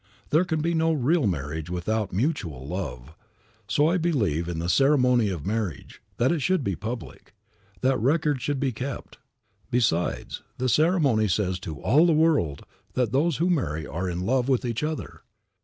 [0.31, 3.13] There can be no real marriage without mutual love.
[3.67, 7.35] So I believe in the ceremony of marriage, that it should be public;
[7.81, 9.19] that records should be kept.
[9.69, 14.49] Besides, the ceremony says to all the world that those who marry are in love
[14.49, 15.21] with each other.